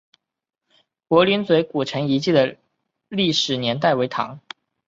[1.07, 2.57] 柏林嘴古城遗址的
[3.07, 4.39] 历史年代为唐。